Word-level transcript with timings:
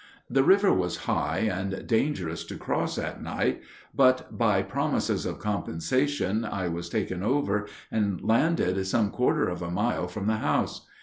The 0.31 0.43
river 0.43 0.73
was 0.73 0.97
high 1.05 1.47
and 1.47 1.85
dangerous 1.85 2.43
to 2.45 2.57
cross 2.57 2.97
at 2.97 3.21
night, 3.21 3.61
but 3.93 4.35
by 4.35 4.63
promises 4.63 5.27
of 5.27 5.37
compensation 5.37 6.43
I 6.43 6.69
was 6.69 6.89
taken 6.89 7.21
over 7.21 7.67
and 7.91 8.19
landed 8.23 8.83
some 8.87 9.11
quarter 9.11 9.47
of 9.47 9.61
a 9.61 9.69
mile 9.69 10.07
from 10.07 10.25
the 10.25 10.37
house. 10.37 10.87